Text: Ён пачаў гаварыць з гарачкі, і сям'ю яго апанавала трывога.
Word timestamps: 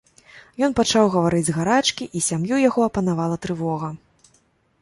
Ён 0.67 0.71
пачаў 0.79 1.11
гаварыць 1.15 1.43
з 1.49 1.55
гарачкі, 1.57 2.07
і 2.21 2.23
сям'ю 2.31 2.55
яго 2.69 2.79
апанавала 2.89 3.35
трывога. 3.45 3.95